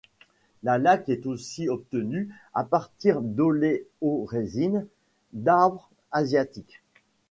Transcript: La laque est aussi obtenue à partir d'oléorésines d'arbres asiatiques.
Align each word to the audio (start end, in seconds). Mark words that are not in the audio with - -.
La 0.63 0.79
laque 0.79 1.09
est 1.09 1.27
aussi 1.27 1.69
obtenue 1.69 2.33
à 2.55 2.63
partir 2.63 3.21
d'oléorésines 3.21 4.87
d'arbres 5.31 5.91
asiatiques. 6.11 6.81